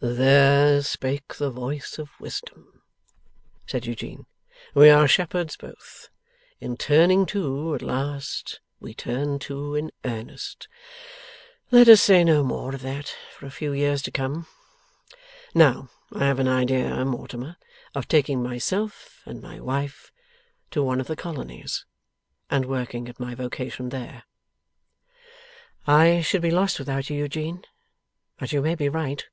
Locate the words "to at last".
7.26-8.60